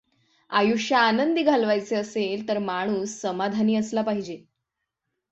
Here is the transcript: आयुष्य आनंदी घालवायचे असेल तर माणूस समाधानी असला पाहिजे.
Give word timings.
आयुष्य 0.49 0.95
आनंदी 0.95 1.43
घालवायचे 1.43 1.95
असेल 1.95 2.47
तर 2.47 2.57
माणूस 2.59 3.19
समाधानी 3.21 3.75
असला 3.75 4.01
पाहिजे. 4.01 4.43